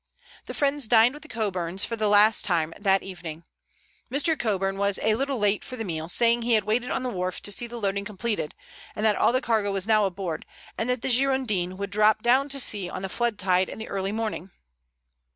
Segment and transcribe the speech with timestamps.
[0.47, 3.43] The friends dined with the Coburns for the last time that evening.
[4.09, 4.35] Mr.
[4.35, 7.39] Coburn was a little late for the meal, saying he had waited on the wharf
[7.41, 8.55] to see the loading completed,
[8.95, 10.43] and that all the cargo was now aboard,
[10.75, 13.89] and that the Girondin would drop down to sea on the flood tide in the
[13.89, 14.49] early morning.